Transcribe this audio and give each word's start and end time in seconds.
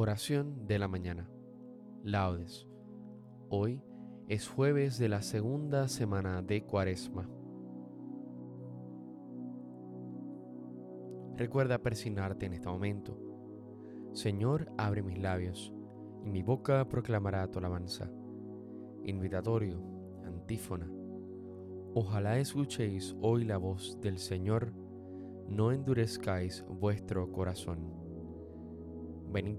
Oración 0.00 0.64
de 0.68 0.78
la 0.78 0.86
mañana. 0.86 1.28
Laudes. 2.04 2.68
Hoy 3.48 3.82
es 4.28 4.46
jueves 4.46 4.96
de 4.96 5.08
la 5.08 5.22
segunda 5.22 5.88
semana 5.88 6.40
de 6.40 6.62
Cuaresma. 6.62 7.28
Recuerda 11.36 11.82
persignarte 11.82 12.46
en 12.46 12.52
este 12.52 12.68
momento. 12.68 13.18
Señor, 14.12 14.70
abre 14.78 15.02
mis 15.02 15.18
labios, 15.18 15.74
y 16.24 16.30
mi 16.30 16.44
boca 16.44 16.88
proclamará 16.88 17.50
tu 17.50 17.58
alabanza. 17.58 18.08
Invitatorio, 19.02 19.82
antífona. 20.24 20.88
Ojalá 21.92 22.38
escuchéis 22.38 23.16
hoy 23.20 23.42
la 23.42 23.56
voz 23.56 24.00
del 24.00 24.18
Señor, 24.18 24.72
no 25.48 25.72
endurezcáis 25.72 26.64
vuestro 26.68 27.32
corazón. 27.32 28.06
Venid, 29.32 29.58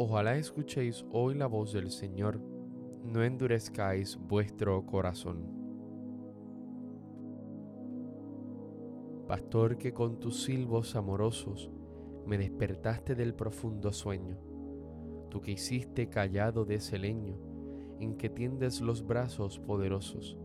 Ojalá 0.00 0.36
escuchéis 0.36 1.04
hoy 1.10 1.34
la 1.34 1.48
voz 1.48 1.72
del 1.72 1.90
Señor, 1.90 2.40
no 3.02 3.24
endurezcáis 3.24 4.16
vuestro 4.16 4.86
corazón. 4.86 5.42
Pastor 9.26 9.76
que 9.76 9.92
con 9.92 10.20
tus 10.20 10.44
silbos 10.44 10.94
amorosos 10.94 11.72
me 12.24 12.38
despertaste 12.38 13.16
del 13.16 13.34
profundo 13.34 13.92
sueño, 13.92 14.38
tú 15.30 15.40
que 15.40 15.50
hiciste 15.50 16.08
callado 16.08 16.64
de 16.64 16.76
ese 16.76 16.96
leño 16.96 17.36
en 17.98 18.16
que 18.16 18.30
tiendes 18.30 18.80
los 18.80 19.04
brazos 19.04 19.58
poderosos, 19.58 20.38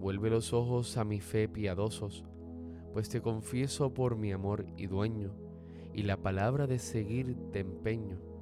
vuelve 0.00 0.30
los 0.30 0.54
ojos 0.54 0.96
a 0.96 1.04
mi 1.04 1.20
fe 1.20 1.50
piadosos, 1.50 2.24
pues 2.94 3.10
te 3.10 3.20
confieso 3.20 3.92
por 3.92 4.16
mi 4.16 4.32
amor 4.32 4.64
y 4.78 4.86
dueño, 4.86 5.34
y 5.92 6.04
la 6.04 6.16
palabra 6.16 6.66
de 6.66 6.78
seguir 6.78 7.36
te 7.52 7.60
empeño 7.60 8.32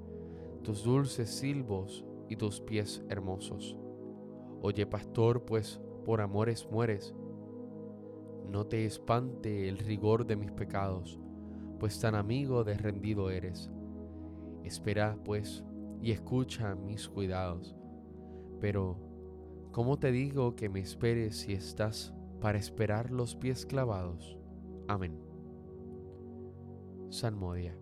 tus 0.62 0.84
dulces 0.84 1.30
silbos 1.30 2.04
y 2.28 2.36
tus 2.36 2.60
pies 2.60 3.04
hermosos. 3.08 3.76
Oye, 4.60 4.86
pastor, 4.86 5.44
pues 5.44 5.80
por 6.04 6.20
amores 6.20 6.68
mueres. 6.70 7.14
No 8.48 8.66
te 8.66 8.84
espante 8.84 9.68
el 9.68 9.78
rigor 9.78 10.26
de 10.26 10.36
mis 10.36 10.52
pecados, 10.52 11.18
pues 11.78 11.98
tan 12.00 12.14
amigo 12.14 12.64
de 12.64 12.74
rendido 12.74 13.30
eres. 13.30 13.70
Espera, 14.62 15.18
pues, 15.24 15.64
y 16.00 16.12
escucha 16.12 16.74
mis 16.74 17.08
cuidados. 17.08 17.76
Pero, 18.60 18.98
¿cómo 19.72 19.98
te 19.98 20.12
digo 20.12 20.54
que 20.54 20.68
me 20.68 20.80
esperes 20.80 21.36
si 21.38 21.52
estás 21.52 22.14
para 22.40 22.58
esperar 22.58 23.10
los 23.10 23.34
pies 23.34 23.66
clavados? 23.66 24.38
Amén. 24.86 25.18
Salmodia. 27.10 27.81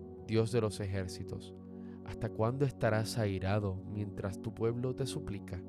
Dios 0.31 0.53
de 0.53 0.61
los 0.61 0.79
ejércitos, 0.79 1.53
¿hasta 2.05 2.29
cuándo 2.29 2.63
estarás 2.63 3.17
airado 3.17 3.75
mientras 3.91 4.41
tu 4.41 4.53
pueblo 4.53 4.95
te 4.95 5.05
suplica? 5.05 5.61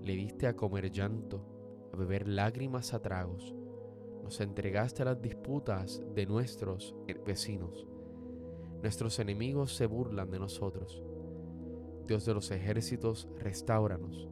Le 0.00 0.14
diste 0.14 0.46
a 0.46 0.54
comer 0.54 0.92
llanto, 0.92 1.88
a 1.92 1.96
beber 1.96 2.28
lágrimas 2.28 2.94
a 2.94 3.02
tragos, 3.02 3.56
nos 4.22 4.40
entregaste 4.40 5.02
a 5.02 5.06
las 5.06 5.20
disputas 5.20 6.00
de 6.14 6.24
nuestros 6.24 6.94
vecinos. 7.26 7.84
Nuestros 8.80 9.18
enemigos 9.18 9.74
se 9.74 9.86
burlan 9.86 10.30
de 10.30 10.38
nosotros. 10.38 11.02
Dios 12.06 12.24
de 12.26 12.34
los 12.34 12.52
ejércitos, 12.52 13.28
restauranos, 13.40 14.28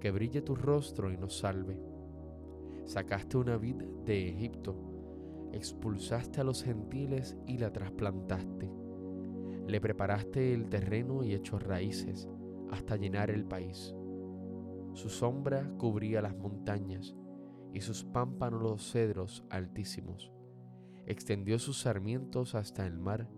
que 0.00 0.10
brille 0.10 0.40
tu 0.40 0.54
rostro 0.54 1.12
y 1.12 1.18
nos 1.18 1.36
salve. 1.36 1.78
Sacaste 2.86 3.36
una 3.36 3.58
vid 3.58 3.82
de 4.06 4.30
Egipto, 4.30 4.91
expulsaste 5.52 6.40
a 6.40 6.44
los 6.44 6.62
gentiles 6.64 7.36
y 7.46 7.58
la 7.58 7.72
trasplantaste. 7.72 8.70
Le 9.66 9.80
preparaste 9.80 10.52
el 10.52 10.68
terreno 10.68 11.22
y 11.22 11.34
echó 11.34 11.58
raíces 11.58 12.28
hasta 12.70 12.96
llenar 12.96 13.30
el 13.30 13.44
país. 13.44 13.94
Su 14.94 15.08
sombra 15.08 15.70
cubría 15.78 16.20
las 16.20 16.36
montañas 16.36 17.14
y 17.72 17.80
sus 17.80 18.04
pámpanos 18.04 18.62
los 18.62 18.92
cedros 18.92 19.44
altísimos. 19.50 20.32
Extendió 21.06 21.58
sus 21.58 21.80
sarmientos 21.80 22.54
hasta 22.54 22.86
el 22.86 22.98
mar 22.98 23.28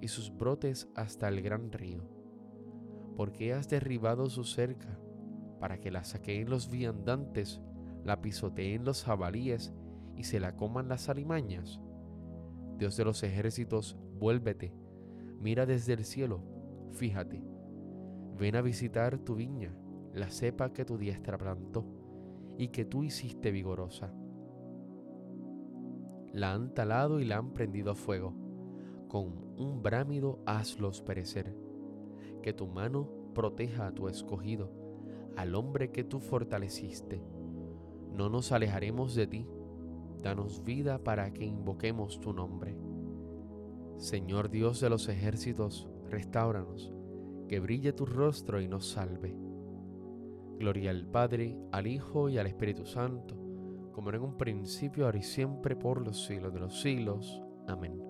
y 0.00 0.08
sus 0.08 0.36
brotes 0.36 0.88
hasta 0.94 1.28
el 1.28 1.42
gran 1.42 1.72
río. 1.72 2.08
Porque 3.16 3.54
has 3.54 3.68
derribado 3.68 4.28
su 4.28 4.44
cerca 4.44 4.98
para 5.60 5.80
que 5.80 5.90
la 5.90 6.04
saqueen 6.04 6.50
los 6.50 6.70
viandantes, 6.70 7.60
la 8.04 8.20
pisoteen 8.20 8.84
los 8.84 9.04
jabalíes 9.04 9.72
y 10.16 10.24
se 10.24 10.40
la 10.40 10.56
coman 10.56 10.88
las 10.88 11.08
alimañas? 11.08 11.80
Dios 12.78 12.96
de 12.96 13.04
los 13.04 13.22
ejércitos, 13.22 13.96
vuélvete, 14.18 14.72
mira 15.40 15.66
desde 15.66 15.92
el 15.92 16.04
cielo, 16.04 16.42
fíjate. 16.92 17.42
Ven 18.38 18.56
a 18.56 18.60
visitar 18.60 19.18
tu 19.18 19.34
viña, 19.34 19.74
la 20.12 20.30
cepa 20.30 20.72
que 20.72 20.84
tu 20.84 20.98
diestra 20.98 21.38
plantó 21.38 21.86
y 22.58 22.68
que 22.68 22.84
tú 22.84 23.02
hiciste 23.02 23.50
vigorosa. 23.50 24.12
La 26.32 26.52
han 26.52 26.74
talado 26.74 27.20
y 27.20 27.24
la 27.24 27.38
han 27.38 27.54
prendido 27.54 27.92
a 27.92 27.94
fuego. 27.94 28.34
Con 29.08 29.54
un 29.56 29.82
brámido 29.82 30.40
hazlos 30.44 31.00
perecer. 31.00 31.56
Que 32.42 32.52
tu 32.52 32.66
mano 32.66 33.08
proteja 33.34 33.86
a 33.86 33.92
tu 33.92 34.08
escogido, 34.08 34.70
al 35.36 35.54
hombre 35.54 35.90
que 35.90 36.04
tú 36.04 36.20
fortaleciste. 36.20 37.22
No 38.12 38.28
nos 38.28 38.52
alejaremos 38.52 39.14
de 39.14 39.26
ti. 39.26 39.46
Danos 40.26 40.64
vida 40.64 40.98
para 40.98 41.32
que 41.32 41.44
invoquemos 41.44 42.18
tu 42.18 42.32
nombre. 42.32 42.76
Señor 43.96 44.50
Dios 44.50 44.80
de 44.80 44.90
los 44.90 45.08
ejércitos, 45.08 45.88
restauranos, 46.10 46.92
que 47.46 47.60
brille 47.60 47.92
tu 47.92 48.06
rostro 48.06 48.60
y 48.60 48.66
nos 48.66 48.88
salve. 48.88 49.36
Gloria 50.58 50.90
al 50.90 51.06
Padre, 51.06 51.56
al 51.70 51.86
Hijo 51.86 52.28
y 52.28 52.38
al 52.38 52.48
Espíritu 52.48 52.86
Santo, 52.86 53.36
como 53.92 54.10
en 54.10 54.20
un 54.20 54.36
principio, 54.36 55.04
ahora 55.04 55.18
y 55.18 55.22
siempre, 55.22 55.76
por 55.76 56.04
los 56.04 56.26
siglos 56.26 56.52
de 56.52 56.58
los 56.58 56.80
siglos. 56.80 57.40
Amén. 57.68 58.02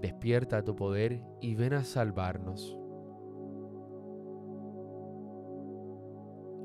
Despierta 0.00 0.64
tu 0.64 0.74
poder 0.74 1.22
y 1.42 1.54
ven 1.54 1.74
a 1.74 1.84
salvarnos. 1.84 2.78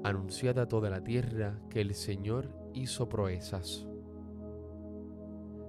Anunciad 0.05 0.59
a 0.59 0.67
toda 0.69 0.89
la 0.89 1.03
tierra 1.03 1.59
que 1.69 1.81
el 1.81 1.93
Señor 1.93 2.57
hizo 2.73 3.09
proezas. 3.09 3.85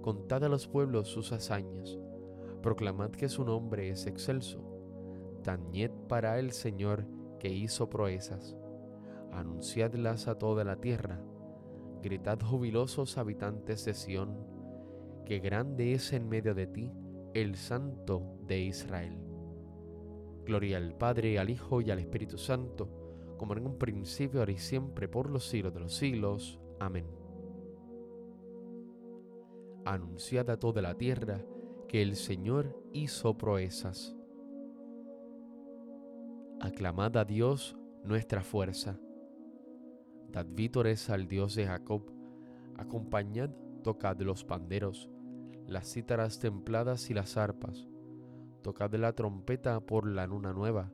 contad 0.00 0.44
a 0.44 0.48
los 0.48 0.68
pueblos 0.68 1.08
sus 1.08 1.32
hazañas, 1.32 1.98
proclamad 2.62 3.10
que 3.10 3.28
su 3.28 3.44
nombre 3.44 3.90
es 3.90 4.06
excelso, 4.06 4.62
tañed 5.42 5.90
para 6.08 6.38
el 6.38 6.52
Señor 6.52 7.06
que 7.38 7.48
hizo 7.48 7.88
proezas 7.88 8.56
anunciadlas 9.32 10.28
a 10.28 10.38
toda 10.38 10.64
la 10.64 10.76
tierra, 10.76 11.20
gritad 12.02 12.40
jubilosos 12.40 13.18
habitantes 13.18 13.84
de 13.84 13.94
Sión, 13.94 14.36
que 15.24 15.38
grande 15.38 15.92
es 15.92 16.12
en 16.12 16.28
medio 16.28 16.54
de 16.54 16.66
ti 16.66 16.92
el 17.34 17.56
Santo 17.56 18.38
de 18.46 18.60
Israel. 18.60 19.18
Gloria 20.44 20.78
al 20.78 20.96
Padre, 20.96 21.38
al 21.38 21.50
Hijo 21.50 21.80
y 21.80 21.90
al 21.90 21.98
Espíritu 21.98 22.38
Santo, 22.38 22.88
como 23.36 23.54
en 23.54 23.66
un 23.66 23.78
principio, 23.78 24.40
ahora 24.40 24.52
y 24.52 24.58
siempre, 24.58 25.08
por 25.08 25.30
los 25.30 25.46
siglos 25.46 25.74
de 25.74 25.80
los 25.80 25.94
siglos. 25.94 26.58
Amén. 26.80 27.17
Anunciad 29.88 30.50
a 30.50 30.58
toda 30.58 30.82
la 30.82 30.98
tierra 30.98 31.40
que 31.88 32.02
el 32.02 32.14
Señor 32.16 32.78
hizo 32.92 33.38
proezas. 33.38 34.14
Aclamad 36.60 37.16
a 37.16 37.24
Dios 37.24 37.74
nuestra 38.04 38.42
fuerza. 38.42 39.00
Dad 40.30 40.44
vítores 40.50 41.08
al 41.08 41.26
Dios 41.26 41.54
de 41.54 41.64
Jacob, 41.66 42.02
acompañad, 42.76 43.48
tocad 43.82 44.20
los 44.20 44.44
panderos, 44.44 45.08
las 45.66 45.90
cítaras 45.90 46.38
templadas 46.38 47.08
y 47.08 47.14
las 47.14 47.38
arpas, 47.38 47.88
tocad 48.60 48.92
la 48.96 49.14
trompeta 49.14 49.80
por 49.80 50.06
la 50.06 50.26
luna 50.26 50.52
nueva, 50.52 50.92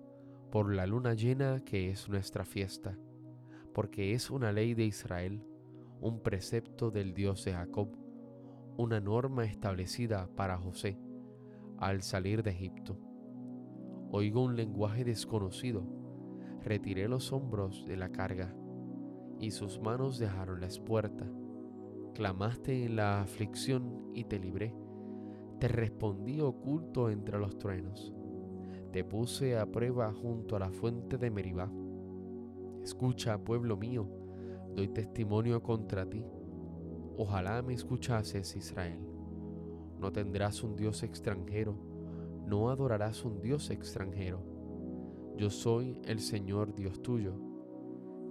por 0.52 0.72
la 0.72 0.86
luna 0.86 1.14
llena 1.14 1.64
que 1.64 1.90
es 1.90 2.08
nuestra 2.08 2.44
fiesta, 2.44 2.96
porque 3.72 4.14
es 4.14 4.30
una 4.30 4.52
ley 4.52 4.72
de 4.74 4.84
Israel, 4.84 5.44
un 6.00 6.20
precepto 6.20 6.92
del 6.92 7.12
Dios 7.12 7.44
de 7.44 7.54
Jacob, 7.54 8.03
una 8.76 9.00
norma 9.00 9.44
establecida 9.44 10.28
para 10.34 10.58
José 10.58 10.98
al 11.78 12.02
salir 12.02 12.42
de 12.42 12.50
Egipto. 12.50 12.98
Oigo 14.10 14.42
un 14.42 14.56
lenguaje 14.56 15.04
desconocido, 15.04 15.84
retiré 16.60 17.08
los 17.08 17.32
hombros 17.32 17.86
de 17.86 17.96
la 17.96 18.10
carga 18.10 18.54
y 19.38 19.52
sus 19.52 19.80
manos 19.80 20.18
dejaron 20.18 20.60
la 20.60 20.66
espuerta. 20.66 21.24
Clamaste 22.14 22.84
en 22.84 22.96
la 22.96 23.22
aflicción 23.22 24.10
y 24.12 24.24
te 24.24 24.38
libré. 24.38 24.74
Te 25.60 25.68
respondí 25.68 26.40
oculto 26.40 27.10
entre 27.10 27.38
los 27.38 27.58
truenos. 27.58 28.12
Te 28.92 29.04
puse 29.04 29.56
a 29.58 29.66
prueba 29.66 30.12
junto 30.12 30.56
a 30.56 30.60
la 30.60 30.70
fuente 30.70 31.16
de 31.16 31.30
Meribá. 31.30 31.70
Escucha, 32.82 33.38
pueblo 33.38 33.76
mío, 33.76 34.08
doy 34.74 34.88
testimonio 34.88 35.62
contra 35.62 36.08
ti. 36.08 36.24
Ojalá 37.16 37.62
me 37.62 37.74
escuchases, 37.74 38.56
Israel. 38.56 38.98
No 40.00 40.10
tendrás 40.10 40.64
un 40.64 40.74
Dios 40.74 41.04
extranjero, 41.04 41.76
no 42.46 42.70
adorarás 42.70 43.24
un 43.24 43.40
Dios 43.40 43.70
extranjero. 43.70 44.42
Yo 45.36 45.48
soy 45.50 46.00
el 46.04 46.18
Señor 46.18 46.74
Dios 46.74 47.02
tuyo 47.02 47.34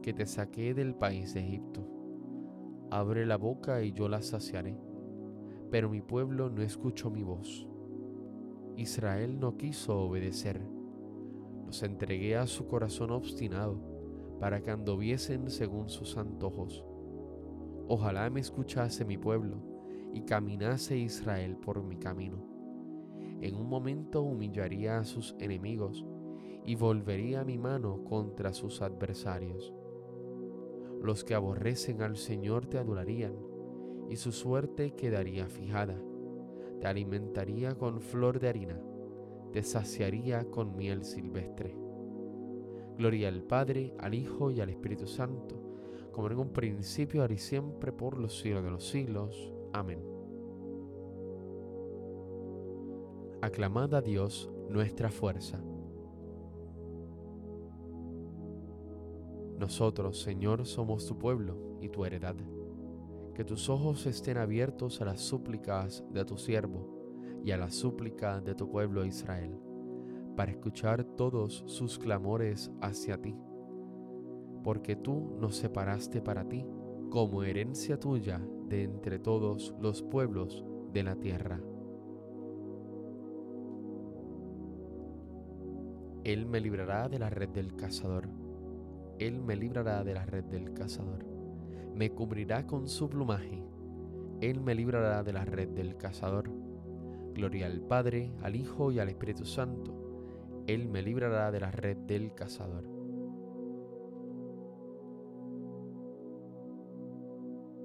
que 0.01 0.13
te 0.13 0.25
saqué 0.25 0.73
del 0.73 0.95
país 0.95 1.33
de 1.33 1.39
Egipto. 1.39 1.87
Abre 2.91 3.25
la 3.25 3.37
boca 3.37 3.81
y 3.83 3.93
yo 3.93 4.09
la 4.09 4.21
saciaré. 4.21 4.77
Pero 5.71 5.89
mi 5.89 6.01
pueblo 6.01 6.49
no 6.49 6.61
escuchó 6.61 7.09
mi 7.09 7.23
voz. 7.23 7.65
Israel 8.75 9.39
no 9.39 9.55
quiso 9.55 9.97
obedecer. 9.97 10.61
Los 11.65 11.83
entregué 11.83 12.35
a 12.35 12.47
su 12.47 12.67
corazón 12.67 13.11
obstinado 13.11 13.79
para 14.41 14.61
que 14.61 14.71
anduviesen 14.71 15.49
según 15.49 15.89
sus 15.89 16.17
antojos. 16.17 16.83
Ojalá 17.87 18.29
me 18.29 18.39
escuchase 18.39 19.03
mi 19.03 19.17
pueblo 19.17 19.57
y 20.13 20.21
caminase 20.21 20.97
Israel 20.97 21.57
por 21.57 21.83
mi 21.83 21.97
camino. 21.97 22.37
En 23.41 23.55
un 23.55 23.67
momento 23.67 24.21
humillaría 24.21 24.99
a 24.99 25.03
sus 25.03 25.35
enemigos 25.39 26.05
y 26.65 26.75
volvería 26.75 27.43
mi 27.43 27.57
mano 27.57 28.03
contra 28.05 28.53
sus 28.53 28.81
adversarios. 28.81 29.73
Los 31.01 31.25
que 31.25 31.35
aborrecen 31.35 32.01
al 32.01 32.15
Señor 32.15 32.67
te 32.67 32.77
adorarían, 32.77 33.35
y 34.09 34.15
su 34.15 34.31
suerte 34.31 34.95
quedaría 34.95 35.47
fijada. 35.47 35.99
Te 36.79 36.87
alimentaría 36.87 37.75
con 37.75 37.99
flor 37.99 38.39
de 38.39 38.49
harina, 38.49 38.79
te 39.51 39.63
saciaría 39.63 40.45
con 40.45 40.77
miel 40.77 41.03
silvestre. 41.03 41.75
Gloria 42.97 43.27
al 43.27 43.43
Padre, 43.43 43.93
al 43.99 44.13
Hijo 44.13 44.51
y 44.51 44.61
al 44.61 44.69
Espíritu 44.69 45.07
Santo, 45.07 45.62
como 46.13 46.29
en 46.29 46.39
un 46.39 46.49
principio, 46.49 47.21
ahora 47.21 47.33
y 47.33 47.37
siempre, 47.37 47.91
por 47.91 48.17
los 48.17 48.39
siglos 48.39 48.63
de 48.63 48.71
los 48.71 48.87
siglos. 48.87 49.51
Amén. 49.73 50.01
Aclamad 53.41 53.93
a 53.95 54.01
Dios 54.01 54.49
nuestra 54.69 55.09
fuerza. 55.09 55.59
Nosotros, 59.59 60.21
Señor, 60.21 60.65
somos 60.65 61.05
tu 61.05 61.17
pueblo 61.17 61.77
y 61.81 61.89
tu 61.89 62.05
heredad. 62.05 62.35
Que 63.33 63.43
tus 63.43 63.67
ojos 63.67 64.05
estén 64.05 64.37
abiertos 64.37 65.01
a 65.01 65.05
las 65.05 65.19
súplicas 65.19 66.05
de 66.11 66.23
tu 66.23 66.37
siervo 66.37 67.41
y 67.43 67.51
a 67.51 67.57
la 67.57 67.71
súplica 67.71 68.39
de 68.39 68.55
tu 68.55 68.69
pueblo 68.69 69.03
Israel, 69.03 69.59
para 70.37 70.51
escuchar 70.51 71.03
todos 71.03 71.63
sus 71.65 71.97
clamores 71.97 72.71
hacia 72.81 73.19
ti. 73.19 73.35
Porque 74.63 74.95
tú 74.95 75.35
nos 75.39 75.55
separaste 75.57 76.21
para 76.21 76.47
ti 76.47 76.65
como 77.09 77.43
herencia 77.43 77.99
tuya 77.99 78.41
de 78.67 78.83
entre 78.83 79.19
todos 79.19 79.75
los 79.79 80.01
pueblos 80.01 80.63
de 80.91 81.03
la 81.03 81.15
tierra. 81.15 81.61
Él 86.23 86.45
me 86.45 86.61
librará 86.61 87.09
de 87.09 87.19
la 87.19 87.29
red 87.29 87.49
del 87.49 87.75
cazador 87.75 88.29
él 89.19 89.41
me 89.41 89.55
librará 89.55 90.03
de 90.03 90.13
la 90.13 90.25
red 90.25 90.43
del 90.45 90.73
cazador. 90.73 91.25
Me 91.95 92.11
cubrirá 92.11 92.65
con 92.65 92.87
su 92.87 93.09
plumaje. 93.09 93.63
Él 94.41 94.59
me 94.59 94.75
librará 94.75 95.23
de 95.23 95.33
la 95.33 95.45
red 95.45 95.69
del 95.69 95.95
cazador. 95.97 96.49
Gloria 97.33 97.67
al 97.67 97.81
Padre, 97.81 98.33
al 98.41 98.55
Hijo 98.55 98.91
y 98.91 98.99
al 98.99 99.09
Espíritu 99.09 99.45
Santo. 99.45 99.93
Él 100.67 100.89
me 100.89 101.01
librará 101.01 101.51
de 101.51 101.59
la 101.59 101.71
red 101.71 101.97
del 101.97 102.33
cazador. 102.33 102.92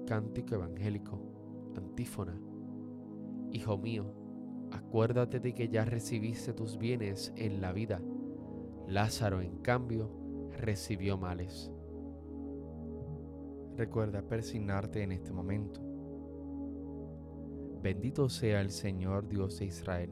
Cántico 0.09 0.55
evangélico, 0.55 1.21
antífona. 1.77 2.41
Hijo 3.51 3.77
mío, 3.77 4.11
acuérdate 4.71 5.39
de 5.39 5.53
que 5.53 5.69
ya 5.69 5.85
recibiste 5.85 6.51
tus 6.51 6.79
bienes 6.79 7.31
en 7.35 7.61
la 7.61 7.73
vida 7.73 8.01
Lázaro, 8.87 9.39
en 9.41 9.59
cambio, 9.59 10.09
recibió 10.57 11.15
males. 11.19 11.71
Recuerda 13.77 14.23
persignarte 14.23 15.03
en 15.03 15.11
este 15.11 15.31
momento. 15.31 15.79
Bendito 17.83 18.29
sea 18.29 18.61
el 18.61 18.71
Señor 18.71 19.27
Dios 19.27 19.59
de 19.59 19.65
Israel, 19.65 20.09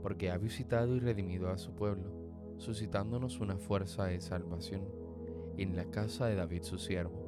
porque 0.00 0.30
ha 0.30 0.38
visitado 0.38 0.96
y 0.96 1.00
redimido 1.00 1.50
a 1.50 1.58
su 1.58 1.74
pueblo, 1.74 2.14
suscitándonos 2.56 3.40
una 3.40 3.58
fuerza 3.58 4.06
de 4.06 4.22
salvación 4.22 4.88
en 5.58 5.76
la 5.76 5.84
casa 5.90 6.24
de 6.28 6.34
David 6.36 6.62
su 6.62 6.78
siervo, 6.78 7.27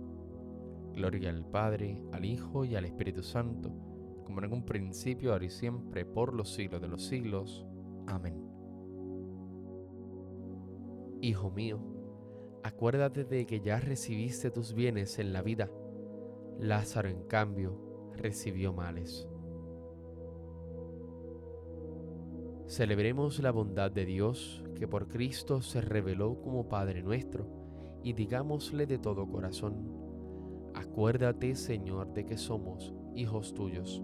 Gloria 0.93 1.29
al 1.29 1.45
Padre, 1.45 2.01
al 2.11 2.25
Hijo 2.25 2.65
y 2.65 2.75
al 2.75 2.85
Espíritu 2.85 3.23
Santo, 3.23 3.71
como 4.25 4.41
en 4.43 4.53
un 4.53 4.65
principio, 4.65 5.33
ahora 5.33 5.45
y 5.45 5.49
siempre, 5.49 6.05
por 6.05 6.33
los 6.33 6.53
siglos 6.53 6.81
de 6.81 6.87
los 6.87 7.05
siglos. 7.05 7.65
Amén. 8.07 8.35
Hijo 11.21 11.51
mío, 11.51 11.79
Acuérdate 12.63 13.23
de 13.23 13.47
que 13.47 13.59
ya 13.59 13.79
recibiste 13.79 14.51
tus 14.51 14.73
bienes 14.73 15.17
en 15.17 15.33
la 15.33 15.41
vida. 15.41 15.71
Lázaro, 16.59 17.09
en 17.09 17.23
cambio, 17.23 18.11
recibió 18.15 18.71
males. 18.71 19.27
Celebremos 22.67 23.39
la 23.39 23.51
bondad 23.51 23.89
de 23.91 24.05
Dios 24.05 24.63
que 24.75 24.87
por 24.87 25.07
Cristo 25.07 25.61
se 25.61 25.81
reveló 25.81 26.39
como 26.41 26.69
Padre 26.69 27.01
nuestro 27.01 27.47
y 28.03 28.13
digámosle 28.13 28.85
de 28.85 28.99
todo 28.99 29.27
corazón, 29.27 30.10
acuérdate 30.91 31.55
Señor 31.55 32.13
de 32.13 32.25
que 32.25 32.37
somos 32.37 32.93
hijos 33.15 33.53
tuyos. 33.53 34.03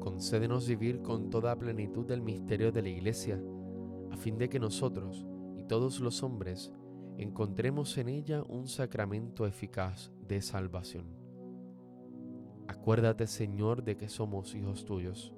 Concédenos 0.00 0.66
vivir 0.66 1.00
con 1.00 1.30
toda 1.30 1.56
plenitud 1.56 2.04
del 2.04 2.22
misterio 2.22 2.72
de 2.72 2.82
la 2.82 2.88
Iglesia, 2.88 3.40
a 4.10 4.16
fin 4.16 4.36
de 4.36 4.48
que 4.48 4.58
nosotros, 4.58 5.24
todos 5.68 6.00
los 6.00 6.24
hombres 6.24 6.72
encontremos 7.18 7.96
en 7.98 8.08
ella 8.08 8.42
un 8.48 8.66
sacramento 8.66 9.46
eficaz 9.46 10.10
de 10.26 10.42
salvación. 10.42 11.06
Acuérdate, 12.66 13.28
Señor, 13.28 13.84
de 13.84 13.96
que 13.96 14.08
somos 14.08 14.56
hijos 14.56 14.84
tuyos. 14.84 15.32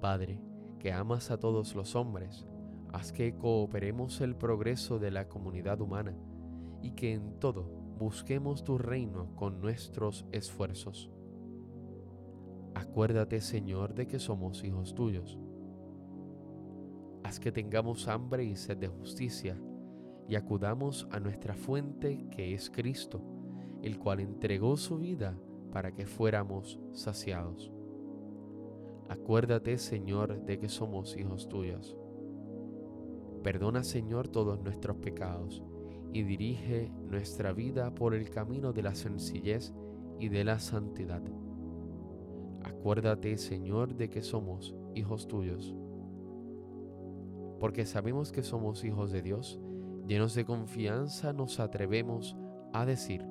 Padre, 0.00 0.40
que 0.80 0.92
amas 0.92 1.30
a 1.30 1.38
todos 1.38 1.76
los 1.76 1.94
hombres, 1.94 2.44
haz 2.92 3.12
que 3.12 3.36
cooperemos 3.36 4.20
el 4.20 4.34
progreso 4.34 4.98
de 4.98 5.12
la 5.12 5.28
comunidad 5.28 5.80
humana 5.80 6.16
y 6.82 6.92
que 6.92 7.12
en 7.12 7.38
todo 7.38 7.64
busquemos 7.98 8.64
tu 8.64 8.78
reino 8.78 9.34
con 9.36 9.60
nuestros 9.60 10.26
esfuerzos. 10.32 11.10
Acuérdate, 12.74 13.40
Señor, 13.40 13.94
de 13.94 14.06
que 14.06 14.18
somos 14.18 14.64
hijos 14.64 14.94
tuyos 14.94 15.38
Haz 17.24 17.38
que 17.38 17.52
tengamos 17.52 18.08
hambre 18.08 18.44
y 18.44 18.56
sed 18.56 18.78
de 18.78 18.88
justicia 18.88 19.56
y 20.28 20.34
acudamos 20.34 21.06
a 21.10 21.20
nuestra 21.20 21.54
fuente 21.54 22.26
que 22.30 22.52
es 22.52 22.68
Cristo, 22.68 23.22
el 23.82 23.98
cual 23.98 24.20
entregó 24.20 24.76
su 24.76 24.98
vida 24.98 25.38
para 25.72 25.94
que 25.94 26.06
fuéramos 26.06 26.80
saciados. 26.92 27.72
Acuérdate, 29.08 29.78
Señor, 29.78 30.44
de 30.44 30.58
que 30.58 30.68
somos 30.68 31.16
hijos 31.16 31.48
tuyos. 31.48 31.96
Perdona, 33.42 33.84
Señor, 33.84 34.28
todos 34.28 34.60
nuestros 34.60 34.96
pecados 34.96 35.62
y 36.12 36.22
dirige 36.22 36.90
nuestra 37.08 37.52
vida 37.52 37.94
por 37.94 38.14
el 38.14 38.30
camino 38.30 38.72
de 38.72 38.82
la 38.82 38.94
sencillez 38.94 39.72
y 40.18 40.28
de 40.28 40.44
la 40.44 40.58
santidad. 40.58 41.22
Acuérdate, 42.64 43.36
Señor, 43.38 43.94
de 43.94 44.08
que 44.08 44.22
somos 44.22 44.74
hijos 44.94 45.26
tuyos 45.26 45.74
porque 47.62 47.86
sabemos 47.86 48.32
que 48.32 48.42
somos 48.42 48.82
hijos 48.82 49.12
de 49.12 49.22
Dios, 49.22 49.60
llenos 50.08 50.34
de 50.34 50.44
confianza 50.44 51.32
nos 51.32 51.60
atrevemos 51.60 52.36
a 52.72 52.84
decir, 52.84 53.24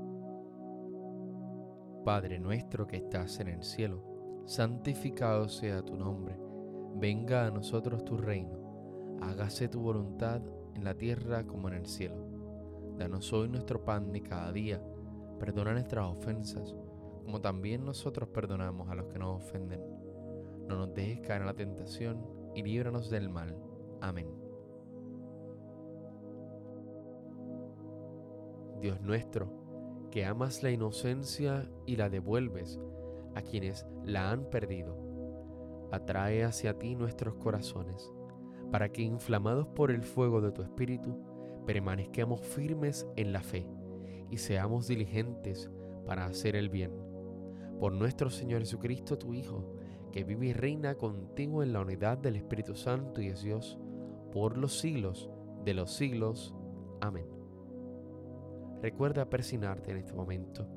Padre 2.06 2.40
nuestro 2.40 2.88
que 2.88 2.96
estás 2.96 3.42
en 3.42 3.50
el 3.50 3.62
cielo, 3.62 4.42
santificado 4.46 5.50
sea 5.50 5.84
tu 5.84 5.98
nombre, 5.98 6.40
venga 6.96 7.46
a 7.46 7.52
nosotros 7.52 8.06
tu 8.06 8.16
reino, 8.16 9.18
hágase 9.20 9.68
tu 9.68 9.82
voluntad 9.82 10.42
en 10.76 10.86
la 10.86 10.96
tierra 10.96 11.46
como 11.46 11.68
en 11.68 11.74
el 11.74 11.86
cielo. 11.86 12.31
Danos 13.02 13.34
hoy 13.34 13.50
nuestro 13.50 13.84
pan 13.84 14.12
de 14.12 14.22
cada 14.22 14.52
día, 14.52 14.80
perdona 15.40 15.74
nuestras 15.74 16.06
ofensas, 16.06 16.76
como 17.24 17.42
también 17.42 17.84
nosotros 17.84 18.30
perdonamos 18.30 18.92
a 18.92 18.94
los 18.94 19.08
que 19.08 19.18
nos 19.18 19.42
ofenden. 19.42 19.82
No 20.68 20.78
nos 20.78 20.94
dejes 20.94 21.22
caer 21.22 21.42
en 21.42 21.48
la 21.48 21.56
tentación 21.56 22.24
y 22.54 22.62
líbranos 22.62 23.10
del 23.10 23.28
mal. 23.28 23.58
Amén. 24.02 24.28
Dios 28.80 29.02
nuestro, 29.02 29.52
que 30.12 30.24
amas 30.24 30.62
la 30.62 30.70
inocencia 30.70 31.68
y 31.88 31.96
la 31.96 32.08
devuelves 32.08 32.80
a 33.34 33.42
quienes 33.42 33.88
la 34.04 34.30
han 34.30 34.48
perdido, 34.52 34.96
atrae 35.92 36.44
hacia 36.44 36.78
ti 36.78 36.94
nuestros 36.94 37.34
corazones, 37.34 38.14
para 38.72 38.90
que 38.90 39.02
inflamados 39.02 39.68
por 39.70 39.90
el 39.90 40.04
fuego 40.04 40.40
de 40.40 40.52
tu 40.52 40.62
Espíritu, 40.62 41.31
permanezcamos 41.66 42.42
firmes 42.42 43.08
en 43.16 43.34
la 43.34 43.42
fe 43.42 43.68
y 44.30 44.38
seamos 44.38 44.88
diligentes 44.88 45.70
para 46.06 46.26
hacer 46.26 46.56
el 46.56 46.70
bien. 46.70 46.92
Por 47.80 47.94
nuestro 47.94 48.30
Señor 48.30 48.62
Jesucristo, 48.62 49.18
tu 49.18 49.34
Hijo, 49.34 49.76
que 50.12 50.24
vive 50.24 50.48
y 50.48 50.54
reina 50.54 50.96
contigo 50.96 51.64
en 51.64 51.74
la 51.74 51.82
unidad 51.82 52.18
del 52.18 52.36
Espíritu 52.36 52.76
Santo 52.76 53.22
y 53.22 53.28
es 53.28 53.42
Dios, 53.42 53.80
por 54.32 54.58
los 54.58 54.80
siglos 54.80 55.30
de 55.64 55.74
los 55.74 55.92
siglos. 55.92 56.56
Amén. 57.00 57.26
Recuerda 58.82 59.30
persignarte 59.30 59.92
en 59.92 59.98
este 59.98 60.14
momento. 60.14 60.68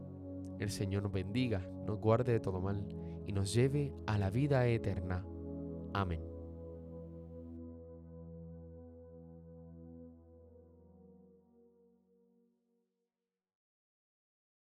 El 0.59 0.71
Señor 0.71 1.03
nos 1.03 1.13
bendiga, 1.13 1.67
nos 1.87 1.99
guarde 1.99 2.33
de 2.33 2.41
todo 2.41 2.61
mal 2.61 2.87
y 3.27 3.33
nos 3.33 3.53
lleve 3.53 3.93
a 4.07 4.19
la 4.19 4.31
vida 4.31 4.67
eterna. 4.67 5.25
Amén. 5.93 6.34